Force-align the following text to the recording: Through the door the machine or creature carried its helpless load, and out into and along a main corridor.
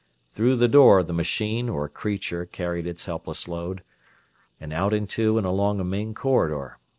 Through 0.31 0.55
the 0.55 0.67
door 0.67 1.03
the 1.03 1.13
machine 1.13 1.69
or 1.69 1.87
creature 1.87 2.47
carried 2.47 2.87
its 2.87 3.05
helpless 3.05 3.47
load, 3.47 3.83
and 4.59 4.73
out 4.73 4.95
into 4.95 5.37
and 5.37 5.45
along 5.45 5.79
a 5.79 5.83
main 5.83 6.15
corridor. 6.15 6.79